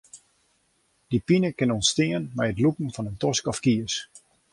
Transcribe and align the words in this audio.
Dy 1.09 1.17
pine 1.27 1.49
kin 1.57 1.73
ûntstean 1.77 2.23
nei 2.37 2.47
it 2.51 2.61
lûken 2.63 2.93
fan 2.95 3.09
in 3.11 3.17
tosk 3.21 3.45
of 3.51 3.61
kies. 3.63 3.93